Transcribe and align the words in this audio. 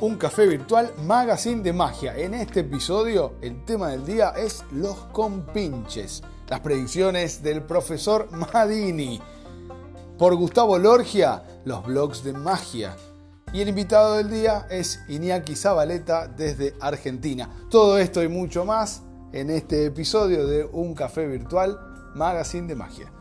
Un 0.00 0.14
café 0.14 0.46
virtual 0.46 0.92
magazine 1.06 1.60
de 1.60 1.72
magia. 1.72 2.16
En 2.16 2.32
este 2.32 2.60
episodio 2.60 3.34
el 3.42 3.64
tema 3.64 3.88
del 3.88 4.06
día 4.06 4.28
es 4.28 4.64
los 4.70 4.94
compinches, 5.10 6.22
las 6.48 6.60
predicciones 6.60 7.42
del 7.42 7.64
profesor 7.64 8.28
Madini. 8.30 9.20
Por 10.16 10.36
Gustavo 10.36 10.78
Lorgia, 10.78 11.42
los 11.64 11.84
blogs 11.84 12.22
de 12.22 12.32
magia. 12.32 12.94
Y 13.52 13.60
el 13.60 13.70
invitado 13.70 14.14
del 14.14 14.30
día 14.30 14.68
es 14.70 15.00
Iñaki 15.08 15.56
Zabaleta 15.56 16.28
desde 16.28 16.76
Argentina. 16.80 17.50
Todo 17.68 17.98
esto 17.98 18.22
y 18.22 18.28
mucho 18.28 18.64
más 18.64 19.02
en 19.32 19.50
este 19.50 19.86
episodio 19.86 20.46
de 20.46 20.64
Un 20.64 20.94
café 20.94 21.26
virtual 21.26 21.76
magazine 22.14 22.68
de 22.68 22.76
magia. 22.76 23.17